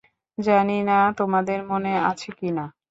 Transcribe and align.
জানি 0.37 0.77
না 0.83 0.97
তোমাদের 1.17 1.59
মনে 1.71 1.91
আছে 2.09 2.29
কিনা। 2.39 2.65